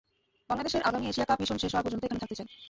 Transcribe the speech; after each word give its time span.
বাংলাদেশের 0.49 0.85
আগামী 0.85 1.05
Asia 1.07 1.27
Cup 1.27 1.37
mission 1.41 1.57
শেষ 1.59 1.71
হওয়া 1.73 1.85
পর্যন্ত 1.85 2.03
এখানে 2.05 2.21
থাকতে 2.21 2.37
চাই। 2.39 2.47